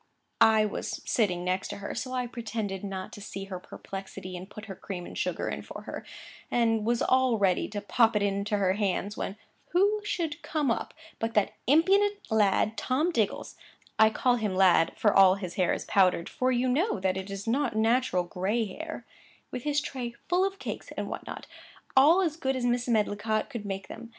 I 0.41 0.65
was 0.65 1.03
sitting 1.05 1.43
next 1.43 1.67
to 1.67 1.77
her, 1.77 1.93
so 1.93 2.11
I 2.11 2.25
pretended 2.25 2.83
not 2.83 3.13
to 3.13 3.21
see 3.21 3.43
her 3.43 3.59
perplexity, 3.59 4.35
and 4.35 4.49
put 4.49 4.65
her 4.65 4.73
cream 4.75 5.05
and 5.05 5.15
sugar 5.15 5.47
in 5.47 5.61
for 5.61 5.83
her, 5.83 6.03
and 6.49 6.87
was 6.87 7.03
all 7.03 7.37
ready 7.37 7.67
to 7.67 7.81
pop 7.81 8.15
it 8.15 8.23
into 8.23 8.57
her 8.57 8.73
hands,—when 8.73 9.35
who 9.73 10.01
should 10.03 10.41
come 10.41 10.71
up, 10.71 10.95
but 11.19 11.35
that 11.35 11.53
impudent 11.67 12.17
lad 12.31 12.77
Tom 12.77 13.11
Diggles 13.11 13.55
(I 13.99 14.09
call 14.09 14.37
him 14.37 14.55
lad, 14.55 14.93
for 14.97 15.13
all 15.13 15.35
his 15.35 15.53
hair 15.53 15.71
is 15.71 15.85
powdered, 15.85 16.29
for 16.29 16.51
you 16.51 16.67
know 16.67 16.99
that 16.99 17.15
it 17.15 17.29
is 17.29 17.45
not 17.47 17.75
natural 17.75 18.23
gray 18.23 18.65
hair), 18.65 19.05
with 19.51 19.65
his 19.65 19.79
tray 19.79 20.15
full 20.27 20.43
of 20.43 20.57
cakes 20.57 20.89
and 20.97 21.11
what 21.11 21.27
not, 21.27 21.45
all 21.95 22.21
as 22.23 22.37
good 22.37 22.55
as 22.55 22.65
Mrs. 22.65 22.89
Medlicott 22.89 23.51
could 23.51 23.67
make 23.67 23.87
them. 23.87 24.09